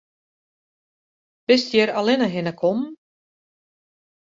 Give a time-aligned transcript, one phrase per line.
[1.47, 2.89] Bist hjir allinne hinne kommen?